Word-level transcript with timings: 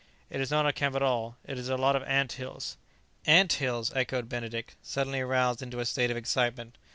"It 0.31 0.41
is 0.41 0.49
not 0.49 0.65
a 0.65 0.73
camp 0.73 0.95
at 0.95 1.03
all; 1.03 1.37
it 1.45 1.59
is 1.59 1.69
a 1.69 1.77
lot 1.77 1.95
of 1.95 2.01
ant 2.05 2.31
hills!" 2.31 2.75
"Ant 3.27 3.53
hills!" 3.53 3.93
echoed 3.95 4.27
Benedict, 4.27 4.75
suddenly 4.81 5.21
aroused 5.21 5.61
into 5.61 5.79
a 5.79 5.85
state 5.85 6.09
of 6.09 6.17
excitement. 6.17 6.75